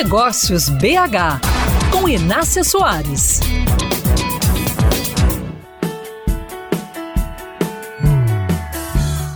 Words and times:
Negócios 0.00 0.68
BH, 0.68 1.40
com 1.90 2.08
Inácia 2.08 2.62
Soares. 2.62 3.40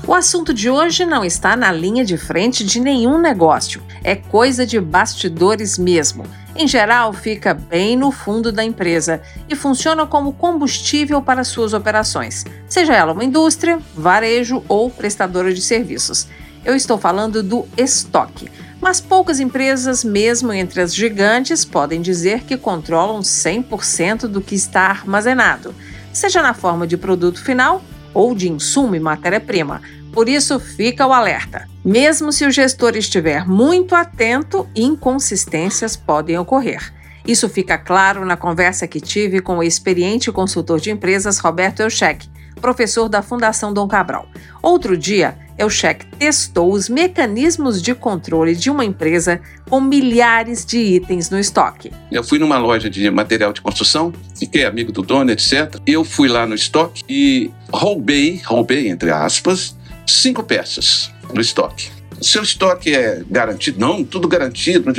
O 0.07 0.15
assunto 0.15 0.55
de 0.55 0.71
hoje 0.71 1.05
não 1.05 1.25
está 1.25 1.57
na 1.57 1.73
linha 1.73 2.05
de 2.05 2.17
frente 2.17 2.63
de 2.65 2.79
nenhum 2.79 3.19
negócio, 3.19 3.83
é 4.05 4.15
coisa 4.15 4.65
de 4.65 4.79
bastidores 4.79 5.77
mesmo. 5.77 6.23
Em 6.55 6.69
geral, 6.69 7.13
fica 7.13 7.53
bem 7.53 7.97
no 7.97 8.13
fundo 8.13 8.53
da 8.53 8.63
empresa 8.63 9.21
e 9.49 9.57
funciona 9.57 10.07
como 10.07 10.33
combustível 10.33 11.21
para 11.21 11.43
suas 11.43 11.73
operações, 11.73 12.45
seja 12.69 12.95
ela 12.95 13.13
uma 13.13 13.25
indústria, 13.25 13.81
varejo 13.97 14.63
ou 14.69 14.89
prestadora 14.89 15.53
de 15.53 15.61
serviços. 15.61 16.29
Eu 16.65 16.77
estou 16.77 16.97
falando 16.97 17.43
do 17.43 17.67
estoque. 17.77 18.49
Mas 18.83 19.01
poucas 19.01 19.39
empresas, 19.39 20.03
mesmo 20.03 20.53
entre 20.53 20.81
as 20.81 20.93
gigantes, 20.93 21.65
podem 21.65 22.03
dizer 22.03 22.43
que 22.43 22.57
controlam 22.57 23.21
100% 23.21 24.23
do 24.27 24.41
que 24.41 24.57
está 24.57 24.89
armazenado, 24.89 25.73
seja 26.13 26.43
na 26.43 26.53
forma 26.53 26.85
de 26.85 26.97
produto 26.97 27.41
final 27.41 27.81
ou 28.13 28.35
de 28.35 28.51
insumo 28.51 28.97
e 28.97 29.01
matéria-prima. 29.01 29.81
Por 30.13 30.29
isso, 30.29 30.59
fica 30.59 31.07
o 31.07 31.13
alerta. 31.13 31.69
Mesmo 31.85 32.33
se 32.33 32.45
o 32.45 32.51
gestor 32.51 32.97
estiver 32.97 33.47
muito 33.47 33.95
atento, 33.95 34.69
inconsistências 34.75 35.97
podem 35.97 36.37
ocorrer. 36.37 36.93
Isso 37.25 37.49
fica 37.49 37.79
claro 37.79 38.27
na 38.27 38.37
conversa 38.37 38.89
que 38.89 39.01
tive 39.01 39.41
com 39.41 39.59
o 39.59 39.63
experiente 39.63 40.33
consultor 40.33 40.81
de 40.81 40.91
empresas 40.91 41.39
Roberto 41.39 41.81
Elchek, 41.81 42.29
professor 42.61 43.09
da 43.09 43.23
Fundação 43.23 43.73
Dom 43.73 43.87
Cabral. 43.89 44.27
Outro 44.63 44.97
dia, 44.97 45.37
Elchek 45.59 46.07
testou 46.19 46.73
os 46.73 46.89
mecanismos 46.89 47.83
de 47.83 47.95
controle 47.95 48.55
de 48.55 48.71
uma 48.71 48.85
empresa 48.85 49.41
com 49.69 49.81
milhares 49.81 50.65
de 50.65 50.79
itens 50.79 51.31
no 51.31 51.39
estoque. 51.39 51.93
Eu 52.11 52.25
fui 52.25 52.39
numa 52.39 52.59
loja 52.59 52.89
de 52.89 53.11
material 53.11 53.53
de 53.53 53.61
construção, 53.61 54.13
fiquei 54.39 54.65
amigo 54.65 54.93
do 54.93 55.03
dono, 55.03 55.31
etc. 55.31 55.77
Eu 55.87 56.05
fui 56.05 56.29
lá 56.29 56.47
no 56.47 56.55
estoque 56.55 57.03
e 57.09 57.51
roubei, 57.73 58.41
roubei 58.45 58.89
entre 58.89 59.11
aspas, 59.11 59.77
cinco 60.07 60.43
peças 60.43 61.11
no 61.33 61.41
estoque. 61.41 62.02
Seu 62.23 62.43
estoque 62.43 62.95
é 62.95 63.23
garantido? 63.29 63.81
Não, 63.81 64.05
tudo 64.05 64.29
garantido. 64.29 64.93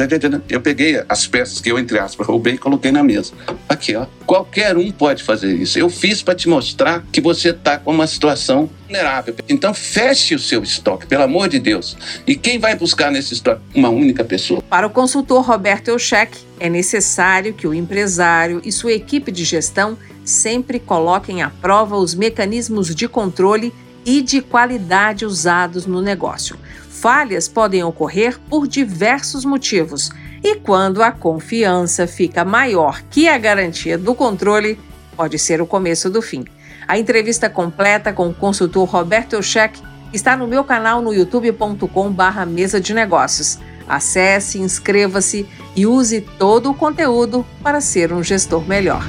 Eu 0.49 0.61
peguei 0.61 1.01
as 1.07 1.25
peças 1.25 1.61
que 1.61 1.71
eu, 1.71 1.79
entre 1.79 1.97
aspas, 1.97 2.27
roubei 2.27 2.55
e 2.55 2.57
coloquei 2.57 2.91
na 2.91 3.01
mesa. 3.01 3.33
Aqui, 3.67 3.95
ó. 3.95 4.05
Qualquer 4.25 4.75
um 4.77 4.91
pode 4.91 5.23
fazer 5.23 5.53
isso. 5.53 5.79
Eu 5.79 5.89
fiz 5.89 6.21
para 6.21 6.35
te 6.35 6.49
mostrar 6.49 7.03
que 7.11 7.21
você 7.21 7.49
está 7.49 7.77
com 7.77 7.91
uma 7.91 8.07
situação 8.07 8.69
vulnerável. 8.85 9.35
Então, 9.47 9.73
feche 9.73 10.35
o 10.35 10.39
seu 10.39 10.61
estoque, 10.61 11.07
pelo 11.07 11.23
amor 11.23 11.47
de 11.47 11.59
Deus. 11.59 11.97
E 12.27 12.35
quem 12.35 12.59
vai 12.59 12.75
buscar 12.75 13.11
nesse 13.11 13.33
estoque? 13.33 13.61
Uma 13.73 13.89
única 13.89 14.23
pessoa. 14.23 14.61
Para 14.61 14.87
o 14.87 14.89
consultor 14.89 15.45
Roberto 15.45 15.87
Eucheck, 15.87 16.37
é 16.59 16.69
necessário 16.69 17.53
que 17.53 17.67
o 17.67 17.73
empresário 17.73 18.61
e 18.63 18.71
sua 18.71 18.91
equipe 18.91 19.31
de 19.31 19.43
gestão 19.43 19.97
sempre 20.23 20.79
coloquem 20.79 21.41
à 21.41 21.49
prova 21.49 21.97
os 21.97 22.15
mecanismos 22.15 22.93
de 22.93 23.07
controle 23.07 23.73
e 24.05 24.21
de 24.21 24.41
qualidade 24.41 25.25
usados 25.25 25.85
no 25.85 26.01
negócio. 26.01 26.57
Falhas 26.89 27.47
podem 27.47 27.83
ocorrer 27.83 28.39
por 28.49 28.67
diversos 28.67 29.43
motivos, 29.43 30.09
e 30.43 30.55
quando 30.55 31.01
a 31.01 31.11
confiança 31.11 32.05
fica 32.07 32.43
maior 32.43 33.01
que 33.09 33.27
a 33.27 33.37
garantia 33.37 33.97
do 33.97 34.13
controle, 34.13 34.79
pode 35.15 35.39
ser 35.39 35.61
o 35.61 35.65
começo 35.65 36.09
do 36.09 36.21
fim. 36.21 36.45
A 36.87 36.97
entrevista 36.97 37.49
completa 37.49 38.11
com 38.11 38.29
o 38.29 38.33
consultor 38.33 38.87
Roberto 38.87 39.33
Eucheck 39.33 39.81
está 40.11 40.35
no 40.35 40.47
meu 40.47 40.63
canal 40.63 41.01
no 41.01 41.13
youtube.com/barra 41.13 42.45
mesa 42.45 42.79
de 42.79 42.93
negócios. 42.93 43.57
Acesse, 43.87 44.59
inscreva-se 44.59 45.47
e 45.75 45.85
use 45.85 46.21
todo 46.21 46.69
o 46.69 46.73
conteúdo 46.73 47.45
para 47.61 47.81
ser 47.81 48.13
um 48.13 48.23
gestor 48.23 48.65
melhor. 48.67 49.03